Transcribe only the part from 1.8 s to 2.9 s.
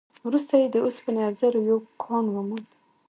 کان وموند.